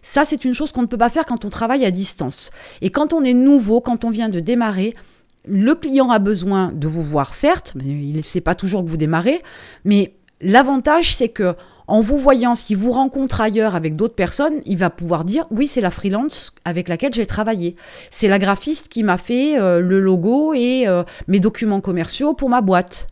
Ça, 0.01 0.23
c'est 0.25 0.45
une 0.45 0.53
chose 0.53 0.71
qu'on 0.71 0.83
ne 0.83 0.87
peut 0.87 0.97
pas 0.97 1.09
faire 1.09 1.25
quand 1.25 1.45
on 1.45 1.49
travaille 1.49 1.85
à 1.85 1.91
distance. 1.91 2.51
Et 2.81 2.91
quand 2.91 3.13
on 3.13 3.23
est 3.23 3.33
nouveau, 3.33 3.81
quand 3.81 4.03
on 4.05 4.09
vient 4.09 4.29
de 4.29 4.39
démarrer, 4.39 4.95
le 5.45 5.75
client 5.75 6.09
a 6.09 6.19
besoin 6.19 6.71
de 6.73 6.87
vous 6.87 7.03
voir, 7.03 7.33
certes, 7.33 7.73
mais 7.75 7.83
il 7.83 8.15
ne 8.15 8.21
sait 8.21 8.41
pas 8.41 8.55
toujours 8.55 8.83
que 8.83 8.89
vous 8.89 8.97
démarrez, 8.97 9.41
mais 9.83 10.13
l'avantage, 10.41 11.15
c'est 11.15 11.29
que 11.29 11.55
en 11.87 12.01
vous 12.01 12.17
voyant, 12.17 12.55
s'il 12.55 12.77
vous 12.77 12.91
rencontre 12.91 13.41
ailleurs 13.41 13.75
avec 13.75 13.95
d'autres 13.95 14.15
personnes, 14.15 14.61
il 14.65 14.77
va 14.77 14.89
pouvoir 14.89 15.25
dire 15.25 15.45
oui, 15.51 15.67
c'est 15.67 15.81
la 15.81 15.91
freelance 15.91 16.53
avec 16.63 16.87
laquelle 16.87 17.13
j'ai 17.13 17.25
travaillé. 17.25 17.75
C'est 18.09 18.29
la 18.29 18.39
graphiste 18.39 18.87
qui 18.87 19.03
m'a 19.03 19.17
fait 19.17 19.59
euh, 19.59 19.81
le 19.81 19.99
logo 19.99 20.53
et 20.53 20.87
euh, 20.87 21.03
mes 21.27 21.41
documents 21.41 21.81
commerciaux 21.81 22.33
pour 22.33 22.49
ma 22.49 22.61
boîte. 22.61 23.07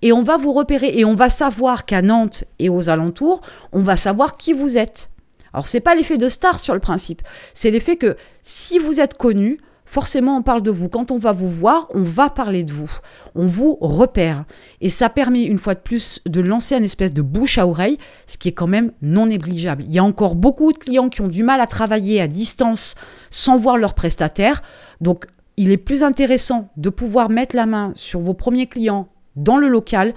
Et 0.00 0.12
on 0.12 0.22
va 0.22 0.36
vous 0.36 0.52
repérer 0.52 0.92
et 0.94 1.04
on 1.04 1.14
va 1.14 1.28
savoir 1.28 1.84
qu'à 1.84 2.02
Nantes 2.02 2.44
et 2.58 2.68
aux 2.68 2.88
alentours, 2.88 3.42
on 3.72 3.80
va 3.80 3.96
savoir 3.96 4.36
qui 4.36 4.52
vous 4.52 4.78
êtes. 4.78 5.10
Alors 5.52 5.66
c'est 5.66 5.80
pas 5.80 5.94
l'effet 5.94 6.18
de 6.18 6.28
star 6.28 6.60
sur 6.60 6.74
le 6.74 6.80
principe, 6.80 7.22
c'est 7.52 7.70
l'effet 7.70 7.96
que 7.96 8.16
si 8.42 8.78
vous 8.78 9.00
êtes 9.00 9.16
connu, 9.16 9.58
forcément 9.88 10.36
on 10.36 10.42
parle 10.42 10.62
de 10.62 10.70
vous. 10.70 10.88
Quand 10.88 11.10
on 11.10 11.16
va 11.16 11.32
vous 11.32 11.48
voir, 11.48 11.88
on 11.94 12.02
va 12.02 12.30
parler 12.30 12.62
de 12.62 12.72
vous. 12.72 12.90
On 13.34 13.46
vous 13.46 13.76
repère. 13.80 14.44
Et 14.80 14.90
ça 14.90 15.08
permet 15.08 15.44
une 15.44 15.58
fois 15.58 15.74
de 15.74 15.80
plus 15.80 16.20
de 16.26 16.40
lancer 16.40 16.74
un 16.74 16.82
espèce 16.82 17.12
de 17.12 17.22
bouche 17.22 17.58
à 17.58 17.66
oreille, 17.66 17.96
ce 18.26 18.36
qui 18.36 18.48
est 18.48 18.52
quand 18.52 18.66
même 18.66 18.92
non 19.02 19.26
négligeable. 19.26 19.84
Il 19.88 19.94
y 19.94 19.98
a 19.98 20.04
encore 20.04 20.36
beaucoup 20.36 20.72
de 20.72 20.78
clients 20.78 21.08
qui 21.08 21.22
ont 21.22 21.28
du 21.28 21.42
mal 21.42 21.60
à 21.60 21.66
travailler 21.66 22.20
à 22.20 22.28
distance 22.28 22.94
sans 23.30 23.56
voir 23.56 23.78
leurs 23.78 23.94
prestataires. 23.94 24.62
Donc 25.00 25.26
il 25.56 25.70
est 25.70 25.78
plus 25.78 26.02
intéressant 26.02 26.68
de 26.76 26.90
pouvoir 26.90 27.30
mettre 27.30 27.56
la 27.56 27.66
main 27.66 27.92
sur 27.96 28.20
vos 28.20 28.34
premiers 28.34 28.66
clients 28.66 29.08
dans 29.36 29.56
le 29.56 29.68
local 29.68 30.14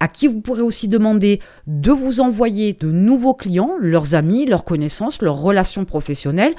à 0.00 0.08
qui 0.08 0.28
vous 0.28 0.40
pourrez 0.40 0.62
aussi 0.62 0.88
demander 0.88 1.40
de 1.66 1.90
vous 1.90 2.20
envoyer 2.20 2.72
de 2.74 2.90
nouveaux 2.90 3.34
clients, 3.34 3.72
leurs 3.78 4.14
amis, 4.14 4.46
leurs 4.46 4.64
connaissances, 4.64 5.22
leurs 5.22 5.40
relations 5.40 5.84
professionnelles. 5.84 6.54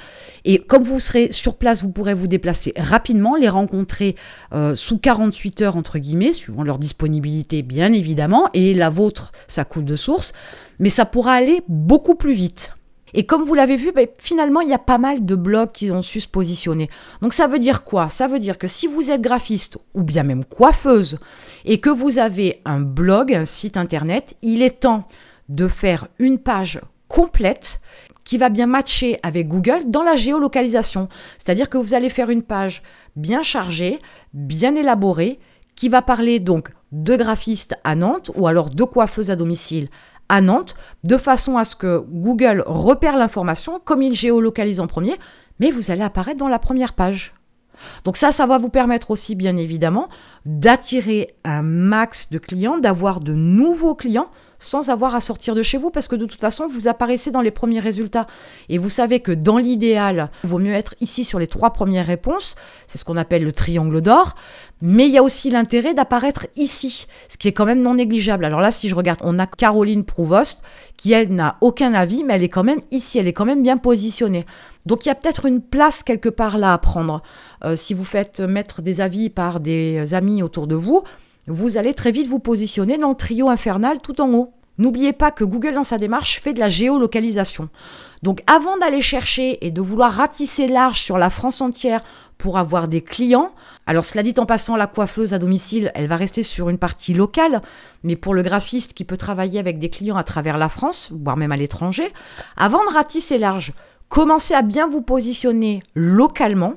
Et 0.46 0.60
comme 0.60 0.84
vous 0.84 1.00
serez 1.00 1.32
sur 1.32 1.56
place, 1.56 1.84
vous 1.84 1.92
pourrez 1.92 2.14
vous 2.14 2.28
déplacer 2.28 2.74
rapidement, 2.78 3.36
les 3.36 3.50
rencontrer 3.50 4.16
euh, 4.54 4.76
sous 4.76 4.98
48 4.98 5.62
heures, 5.62 5.78
entre 5.78 6.00
guillemets, 6.00 6.34
suivant 6.34 6.64
leur 6.64 6.80
disponibilité, 6.80 7.62
bien 7.62 7.94
évidemment. 7.94 8.50
Et 8.54 8.74
la 8.74 8.90
vôtre, 8.90 9.32
ça 9.48 9.66
coule 9.66 9.86
de 9.86 9.96
source. 9.96 10.34
Mais 10.80 10.90
ça 10.90 11.06
pourra 11.06 11.34
aller 11.34 11.62
beaucoup 11.68 12.16
plus 12.16 12.34
vite. 12.34 12.77
Et 13.14 13.26
comme 13.26 13.44
vous 13.44 13.54
l'avez 13.54 13.78
vu, 13.78 13.92
ben, 13.92 14.08
finalement, 14.18 14.62
il 14.62 14.70
y 14.70 14.74
a 14.74 14.80
pas 14.80 14.98
mal 14.98 15.26
de 15.26 15.36
blogs 15.36 15.72
qui 15.72 15.92
ont 15.92 16.02
su 16.02 16.20
se 16.20 16.28
positionner. 16.28 16.90
Donc 17.22 17.34
ça 17.34 17.48
veut 17.48 17.60
dire 17.60 17.84
quoi? 17.84 18.10
Ça 18.10 18.28
veut 18.28 18.40
dire 18.40 18.58
que 18.58 18.68
si 18.68 18.88
vous 18.88 19.10
êtes 19.10 19.22
graphiste 19.22 19.78
ou 19.94 20.04
bien 20.04 20.24
même 20.24 20.46
coiffeuse 20.46 21.20
et 21.66 21.80
que 21.80 21.90
vous 21.90 22.20
avez 22.20 22.62
un 22.66 22.80
blog, 22.80 23.34
un 23.34 23.46
site 23.46 23.78
internet, 23.78 24.36
il 24.42 24.62
est 24.62 24.82
temps 24.82 25.06
de 25.50 25.68
faire 25.68 26.08
une 26.20 26.40
page 26.40 26.82
complète 27.08 27.80
qui 28.26 28.38
va 28.38 28.50
bien 28.50 28.68
matcher 28.68 29.20
avec 29.24 29.48
Google 29.48 29.90
dans 29.90 30.04
la 30.04 30.18
géolocalisation. 30.18 31.08
C'est-à-dire 31.38 31.70
que 31.70 31.78
vous 31.78 31.94
allez 31.94 32.10
faire 32.10 32.30
une 32.30 32.44
page 32.44 32.84
bien 33.16 33.42
chargée, 33.42 34.00
bien 34.34 34.76
élaborée, 34.76 35.40
qui 35.76 35.88
va 35.88 36.02
parler 36.02 36.40
donc 36.40 36.72
de 36.92 37.16
graphiste 37.16 37.76
à 37.86 37.96
Nantes 37.96 38.32
ou 38.36 38.48
alors 38.48 38.70
de 38.70 38.84
coiffeuse 38.84 39.30
à 39.30 39.38
domicile 39.38 39.88
à 40.30 40.42
Nantes, 40.42 40.76
de 41.04 41.18
façon 41.18 41.58
à 41.58 41.66
ce 41.66 41.76
que 41.76 42.00
Google 42.00 42.64
repère 42.66 43.18
l'information, 43.18 43.80
comme 43.84 44.02
il 44.02 44.14
géolocalise 44.14 44.80
en 44.80 44.88
premier, 44.88 45.16
mais 45.60 45.72
vous 45.72 45.92
allez 45.92 46.04
apparaître 46.04 46.38
dans 46.38 46.48
la 46.48 46.60
première 46.60 46.94
page. 46.94 47.34
Donc 48.04 48.18
ça, 48.18 48.32
ça 48.32 48.46
va 48.46 48.58
vous 48.58 48.70
permettre 48.70 49.12
aussi, 49.12 49.36
bien 49.36 49.56
évidemment, 49.58 50.10
d'attirer 50.46 51.36
un 51.44 51.62
max 51.62 52.30
de 52.30 52.40
clients, 52.40 52.78
d'avoir 52.78 53.20
de 53.20 53.34
nouveaux 53.34 53.96
clients 53.96 54.30
sans 54.60 54.90
avoir 54.90 55.16
à 55.16 55.22
sortir 55.22 55.56
de 55.56 55.64
chez 55.64 55.78
vous 55.78 55.92
parce 55.92 56.08
que 56.08 56.16
de 56.16 56.26
toute 56.26 56.40
façon, 56.40 56.68
vous 56.68 56.88
apparaissez 56.88 57.32
dans 57.32 57.42
les 57.42 57.52
premiers 57.52 57.80
résultats. 57.80 58.28
Et 58.70 58.78
vous 58.78 58.90
savez 58.90 59.20
que 59.20 59.32
dans 59.32 59.58
l'idéal, 59.58 60.30
il 60.44 60.50
vaut 60.50 60.60
mieux 60.60 60.74
être 60.74 60.96
ici 61.02 61.24
sur 61.24 61.40
les 61.40 61.48
trois 61.48 61.72
premières 61.72 62.06
réponses. 62.06 62.56
C'est 62.88 62.98
ce 62.98 63.06
qu'on 63.06 63.18
appelle 63.18 63.44
le 63.44 63.52
triangle 63.52 64.02
d'or. 64.02 64.36
Mais 64.82 65.08
il 65.08 65.14
y 65.14 65.18
a 65.18 65.24
aussi 65.24 65.50
l'intérêt 65.50 65.96
d'apparaître 65.96 66.46
ici, 66.56 67.08
ce 67.30 67.38
qui 67.38 67.48
est 67.48 67.52
quand 67.52 67.66
même 67.66 67.82
non 67.82 67.96
négligeable. 67.96 68.46
Alors 68.46 68.62
là, 68.62 68.72
si 68.72 68.90
je 68.90 68.96
regarde, 68.96 69.20
on 69.24 69.40
a 69.40 69.48
Caroline 69.48 70.04
Prouvost, 70.04 70.62
qui 70.98 71.14
elle 71.14 71.34
n'a 71.34 71.58
aucun 71.62 71.94
avis, 71.96 72.24
mais 72.24 72.36
elle 72.36 72.44
est 72.44 72.50
quand 72.50 72.64
même 72.64 72.82
ici, 72.92 73.18
elle 73.18 73.28
est 73.28 73.34
quand 73.34 73.46
même 73.46 73.64
bien 73.64 73.78
positionnée. 73.78 74.46
Donc 74.86 75.06
il 75.06 75.10
y 75.10 75.12
a 75.12 75.16
peut-être 75.16 75.48
une 75.48 75.62
place 75.62 76.04
quelque 76.04 76.30
part 76.30 76.60
là 76.60 76.74
à 76.74 76.78
prendre. 76.78 77.24
Euh, 77.66 77.76
si 77.76 77.96
vous 77.96 78.06
faites 78.06 78.40
mettre 78.40 78.84
des 78.84 79.02
avis 79.02 79.30
par 79.30 79.60
des 79.60 80.14
amis 80.14 80.44
autour 80.44 80.68
de 80.68 80.76
vous, 80.76 81.04
vous 81.48 81.78
allez 81.78 81.94
très 81.94 82.12
vite 82.12 82.28
vous 82.28 82.40
positionner 82.40 82.98
dans 82.98 83.10
le 83.10 83.16
trio 83.16 83.50
infernal 83.50 84.00
tout 84.02 84.20
en 84.22 84.34
haut. 84.34 84.54
N'oubliez 84.78 85.14
pas 85.14 85.32
que 85.32 85.44
Google, 85.44 85.74
dans 85.74 85.84
sa 85.84 85.98
démarche, 85.98 86.40
fait 86.40 86.54
de 86.54 86.60
la 86.60 86.70
géolocalisation. 86.70 87.70
Donc 88.22 88.44
avant 88.46 88.78
d'aller 88.78 89.02
chercher 89.02 89.66
et 89.66 89.72
de 89.72 89.82
vouloir 89.82 90.12
ratisser 90.12 90.68
large 90.68 91.00
sur 91.00 91.18
la 91.18 91.32
France 91.32 91.62
entière 91.62 92.04
pour 92.38 92.60
avoir 92.60 92.88
des 92.88 93.02
clients, 93.02 93.52
alors 93.88 94.06
cela 94.06 94.22
dit 94.22 94.36
en 94.38 94.46
passant, 94.46 94.76
la 94.76 94.86
coiffeuse 94.86 95.34
à 95.34 95.40
domicile, 95.40 95.92
elle 95.96 96.08
va 96.08 96.16
rester 96.16 96.44
sur 96.44 96.70
une 96.70 96.78
partie 96.78 97.16
locale, 97.16 97.64
mais 98.04 98.16
pour 98.16 98.36
le 98.36 98.44
graphiste 98.44 98.94
qui 98.94 99.04
peut 99.04 99.18
travailler 99.18 99.60
avec 99.60 99.80
des 99.80 99.90
clients 99.90 100.18
à 100.18 100.24
travers 100.24 100.58
la 100.60 100.70
France, 100.70 101.12
voire 101.12 101.38
même 101.38 101.52
à 101.52 101.58
l'étranger, 101.58 102.14
avant 102.56 102.84
de 102.86 102.94
ratisser 102.94 103.40
large, 103.40 103.74
commencez 104.10 104.54
à 104.54 104.62
bien 104.62 104.88
vous 104.88 105.02
positionner 105.02 105.82
localement 105.96 106.76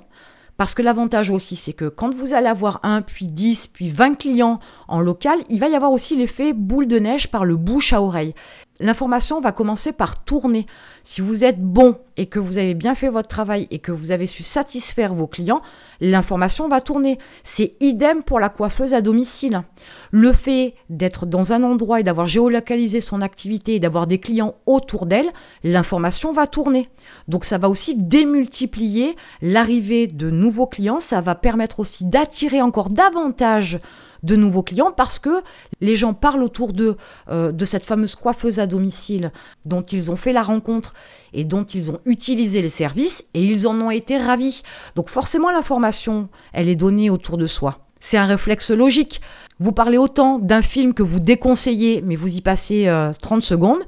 parce 0.61 0.75
que 0.75 0.83
l'avantage 0.83 1.31
aussi, 1.31 1.57
c'est 1.57 1.73
que 1.73 1.87
quand 1.87 2.15
vous 2.15 2.35
allez 2.35 2.47
avoir 2.47 2.81
un, 2.83 3.01
puis 3.01 3.29
10, 3.29 3.69
puis 3.69 3.89
20 3.89 4.17
clients 4.17 4.61
en 4.89 5.01
local, 5.01 5.39
il 5.49 5.59
va 5.59 5.71
y 5.71 5.75
avoir 5.75 5.91
aussi 5.91 6.17
l'effet 6.17 6.53
boule 6.53 6.87
de 6.87 6.99
neige 6.99 7.29
par 7.29 7.47
le 7.47 7.57
bouche 7.57 7.95
à 7.95 8.03
oreille. 8.03 8.35
L'information 8.81 9.41
va 9.41 9.53
commencer 9.53 9.93
par 9.93 10.25
tourner. 10.25 10.67
Si 11.05 11.21
vous 11.21 11.45
êtes 11.45 11.61
bon 11.61 11.99
et 12.17 12.27
que 12.27 12.39
vous 12.39 12.57
avez 12.57 12.73
bien 12.73 12.95
fait 12.95 13.11
votre 13.11 13.29
travail 13.29 13.69
et 13.71 13.79
que 13.79 13.93
vous 13.93 14.11
avez 14.11 14.27
su 14.27 14.43
satisfaire 14.43 15.15
vos 15.15 15.27
clients, 15.27 15.61
l'information 16.01 16.67
va 16.67 16.81
tourner. 16.81 17.19
C'est 17.45 17.73
idem 17.81 18.23
pour 18.23 18.41
la 18.41 18.49
coiffeuse 18.49 18.95
à 18.95 19.03
domicile. 19.03 19.63
Le 20.11 20.33
fait 20.33 20.75
d'être 20.89 21.27
dans 21.27 21.53
un 21.53 21.63
endroit 21.63 22.01
et 22.01 22.03
d'avoir 22.03 22.27
géolocalisé 22.27 23.03
son 23.03 23.21
activité 23.21 23.75
et 23.75 23.81
d'avoir 23.81 24.07
des 24.07 24.19
clients 24.19 24.55
autour 24.65 25.05
d'elle, 25.05 25.31
l'information 25.63 26.33
va 26.33 26.47
tourner. 26.47 26.89
Donc 27.29 27.45
ça 27.45 27.59
va 27.59 27.69
aussi 27.69 27.95
démultiplier 27.97 29.15
l'arrivée 29.43 30.07
de 30.07 30.31
nouveaux 30.31 30.67
clients, 30.67 31.01
ça 31.01 31.21
va 31.21 31.35
permettre 31.35 31.81
aussi 31.81 32.07
d'attirer 32.07 32.63
encore 32.63 32.89
davantage 32.89 33.79
de 34.23 34.37
nouveaux 34.37 34.63
clients 34.63 34.93
parce 34.93 35.19
que 35.19 35.43
les 35.81 35.97
gens 35.97 36.15
parlent 36.15 36.43
autour 36.43 36.73
d'eux 36.73 36.97
euh, 37.31 37.53
de 37.53 37.65
cette 37.65 37.85
fameuse 37.85 38.15
coiffeuse 38.15 38.61
à 38.61 38.67
domicile 38.67 39.33
dont 39.65 39.83
ils 39.83 40.11
ont 40.11 40.17
fait 40.17 40.33
la 40.33 40.43
rencontre 40.43 40.95
et 41.33 41.45
dont 41.45 41.65
ils 41.65 41.91
ont 41.91 42.01
utilisé 42.05 42.63
les 42.63 42.71
services 42.71 43.25
et 43.35 43.45
ils 43.45 43.67
en 43.67 43.81
ont 43.81 43.91
été 43.91 44.19
ravis. 44.19 44.63
Donc 44.97 45.09
forcément 45.09 45.51
l'information, 45.51 46.29
elle 46.53 46.69
est 46.69 46.77
donnée 46.77 47.11
autour 47.11 47.37
de 47.37 47.47
soi. 47.47 47.79
C'est 48.01 48.17
un 48.17 48.27
réflexe 48.27 48.71
logique. 48.71 49.21
Vous 49.59 49.73
parlez 49.73 49.99
autant 49.99 50.39
d'un 50.39 50.63
film 50.63 50.95
que 50.95 51.03
vous 51.03 51.21
déconseillez, 51.21 52.01
mais 52.01 52.17
vous 52.17 52.35
y 52.35 52.41
passez 52.41 52.91
30 53.21 53.39
euh, 53.39 53.41
secondes. 53.43 53.83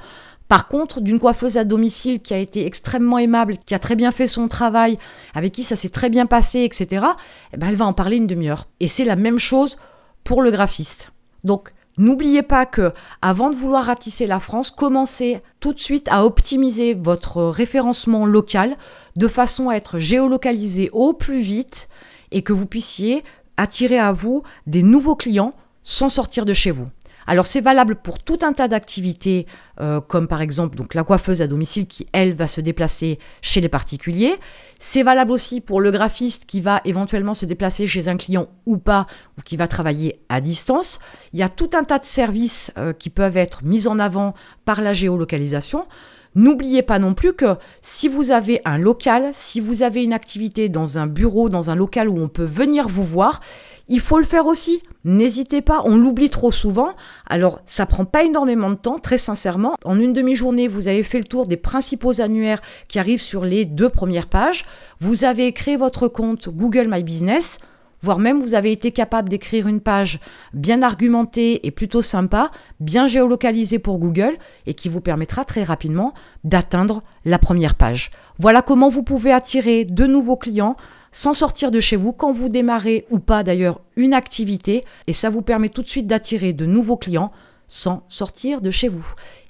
Par 0.49 0.69
contre, 0.69 1.01
d'une 1.01 1.19
coiffeuse 1.19 1.57
à 1.57 1.65
domicile 1.65 2.21
qui 2.21 2.35
a 2.35 2.37
été 2.37 2.67
extrêmement 2.67 3.17
aimable, 3.17 3.57
qui 3.65 3.75
a 3.75 3.79
très 3.79 3.97
bien 3.97 4.13
fait 4.13 4.29
son 4.29 4.49
travail, 4.49 4.99
avec 5.35 5.53
qui 5.53 5.63
ça 5.63 5.77
s'est 5.77 5.89
très 5.89 6.11
bien 6.11 6.27
passé, 6.27 6.61
etc., 6.65 7.07
eh 7.55 7.57
ben, 7.57 7.69
elle 7.69 7.77
va 7.77 7.87
en 7.87 7.95
parler 7.95 8.19
une 8.19 8.27
demi-heure. 8.27 8.67
Et 8.79 8.87
c'est 8.87 9.07
la 9.07 9.17
même 9.17 9.39
chose 9.39 9.79
pour 10.25 10.43
le 10.43 10.51
graphiste. 10.51 11.11
Donc, 11.45 11.73
N'oubliez 11.99 12.43
pas 12.43 12.65
que 12.65 12.93
avant 13.21 13.51
de 13.51 13.55
vouloir 13.55 13.85
ratisser 13.85 14.27
la 14.27 14.41
France, 14.41 14.71
commencez 14.71 15.43
tout 15.61 15.75
de 15.75 15.79
suite 15.79 16.09
à 16.11 16.25
optimiser 16.25 16.95
votre 16.95 17.43
référencement 17.45 18.25
local 18.25 18.79
de 19.17 19.29
façon 19.29 19.69
à 19.69 19.75
être 19.75 19.99
géolocalisé 19.99 20.89
au 20.95 21.13
plus 21.13 21.43
vite 21.43 21.91
et 22.31 22.41
que 22.41 22.55
vous 22.55 22.65
puissiez 22.65 23.23
attirer 23.59 23.99
à 23.99 24.13
vous 24.13 24.43
des 24.67 24.83
nouveaux 24.83 25.17
clients 25.17 25.53
sans 25.83 26.09
sortir 26.09 26.47
de 26.47 26.55
chez 26.55 26.71
vous. 26.71 26.89
Alors 27.27 27.47
c'est 27.47 27.61
valable 27.61 27.97
pour 27.97 28.19
tout 28.19 28.39
un 28.43 28.53
tas 28.53 28.69
d'activités, 28.69 29.47
euh, 29.81 30.01
comme 30.01 30.29
par 30.29 30.41
exemple 30.41 30.77
donc 30.77 30.95
la 30.95 31.05
coiffeuse 31.05 31.43
à 31.43 31.47
domicile 31.47 31.87
qui 31.87 32.07
elle 32.13 32.35
va 32.35 32.47
se 32.47 32.61
déplacer 32.61 33.19
chez 33.41 33.61
les 33.61 33.69
particuliers. 33.69 34.35
C'est 34.79 35.03
valable 35.03 35.31
aussi 35.31 35.61
pour 35.61 35.81
le 35.81 35.91
graphiste 35.91 36.47
qui 36.47 36.61
va 36.61 36.81
éventuellement 36.85 37.35
se 37.35 37.47
déplacer 37.47 37.87
chez 37.87 38.09
un 38.09 38.17
client 38.17 38.49
ou 38.67 38.79
pas, 38.79 39.07
ou 39.39 39.43
qui 39.43 39.57
va 39.57 39.69
travailler 39.69 40.17
à 40.29 40.41
distance. 40.41 40.99
Il 41.33 41.39
y 41.39 41.43
a 41.43 41.49
tout 41.49 41.71
un 41.75 41.85
tas 41.85 41.99
de 41.99 42.05
services 42.05 42.71
euh, 42.79 42.93
qui 42.93 43.11
peuvent 43.11 43.37
être 43.37 43.65
mis 43.65 43.87
en 43.87 43.99
avant 43.99 44.35
par 44.65 44.81
la 44.81 44.93
géolocalisation. 44.93 45.87
N'oubliez 46.35 46.81
pas 46.81 46.99
non 46.99 47.13
plus 47.13 47.35
que 47.35 47.57
si 47.83 48.09
vous 48.09 48.31
avez 48.31 48.63
un 48.65 48.79
local, 48.79 49.31
si 49.35 49.61
vous 49.61 49.83
avez 49.83 50.03
une 50.03 50.15
activité 50.15 50.71
dans 50.71 50.97
un 50.97 51.07
bureau, 51.07 51.51
dans 51.51 51.69
un 51.69 51.75
local 51.75 52.09
où 52.09 52.19
on 52.19 52.29
peut 52.29 52.45
venir 52.45 52.89
vous 52.89 53.05
voir, 53.05 53.41
il 53.89 54.01
faut 54.01 54.19
le 54.19 54.25
faire 54.25 54.47
aussi. 54.47 54.83
N'hésitez 55.05 55.63
pas, 55.63 55.83
on 55.85 55.97
l'oublie 55.97 56.31
trop 56.31 56.53
souvent. 56.53 56.91
Alors, 57.27 57.61
ça 57.67 57.87
prend 57.87 58.05
pas 58.05 58.25
énormément 58.25 58.71
de 58.71 58.77
temps, 58.77 58.99
très 58.99 59.19
sincèrement. 59.19 59.75
En 59.85 59.99
une 59.99 60.13
demi-journée, 60.13 60.69
vous 60.69 60.89
avez 60.89 61.03
fait 61.03 61.19
le 61.19 61.25
tour 61.25 61.47
des 61.47 61.57
principaux 61.57 62.21
annuaires 62.21 62.61
qui 62.89 62.99
arrivent 62.99 63.21
sur 63.21 63.45
les 63.45 63.65
deux 63.65 63.89
premières 63.89 64.29
pages. 64.29 64.65
Vous 65.01 65.25
avez 65.25 65.53
créé 65.53 65.77
votre 65.77 66.09
compte 66.09 66.49
Google 66.49 66.89
My 66.89 67.03
Business 67.03 67.59
voire 68.03 68.19
même 68.19 68.41
vous 68.41 68.55
avez 68.55 68.73
été 68.73 68.93
capable 68.93 69.29
d'écrire 69.29 69.67
une 69.67 69.81
page 69.81 70.19
bien 70.53 70.83
argumentée 70.83 71.67
et 71.67 71.71
plutôt 71.71 72.03
sympa, 72.03 72.51
bien 72.81 73.07
géolocalisée 73.07 73.79
pour 73.79 73.99
Google 73.99 74.37
et 74.67 74.75
qui 74.75 74.89
vous 74.89 75.01
permettra 75.01 75.45
très 75.45 75.63
rapidement 75.63 76.13
d'atteindre 76.45 77.03
la 77.25 77.39
première 77.39 77.77
page. 77.77 78.11
Voilà 78.39 78.61
comment 78.61 78.89
vous 78.89 79.03
pouvez 79.03 79.33
attirer 79.33 79.85
de 79.85 80.07
nouveaux 80.07 80.37
clients 80.37 80.77
sans 81.13 81.35
sortir 81.35 81.71
de 81.71 81.81
chez 81.81 81.97
vous 81.97 82.13
quand 82.13 82.33
vous 82.33 82.49
démarrez 82.49 83.07
ou 83.11 83.19
pas 83.19 83.43
d'ailleurs 83.43 83.81
une 83.97 84.15
activité 84.15 84.83
et 85.07 85.13
ça 85.13 85.31
vous 85.31 85.43
permet 85.43 85.69
tout 85.69 85.83
de 85.83 85.87
suite 85.87 86.07
d'attirer 86.07 86.53
de 86.53 86.67
nouveaux 86.67 86.97
clients 86.97 87.31
sans 87.69 88.05
sortir 88.09 88.61
de 88.61 88.71
chez 88.71 88.89
vous. 88.89 89.07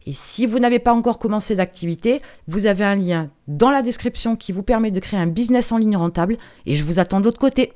Et 0.06 0.12
si 0.12 0.46
vous 0.46 0.58
n'avez 0.58 0.78
pas 0.78 0.92
encore 0.92 1.18
commencé 1.18 1.56
d'activité, 1.56 2.22
vous 2.46 2.66
avez 2.66 2.84
un 2.84 2.96
lien 2.96 3.30
dans 3.48 3.70
la 3.70 3.82
description 3.82 4.36
qui 4.36 4.52
vous 4.52 4.62
permet 4.62 4.90
de 4.90 5.00
créer 5.00 5.18
un 5.18 5.26
business 5.26 5.72
en 5.72 5.78
ligne 5.78 5.96
rentable 5.96 6.38
et 6.66 6.76
je 6.76 6.84
vous 6.84 6.98
attends 6.98 7.20
de 7.20 7.24
l'autre 7.24 7.40
côté. 7.40 7.72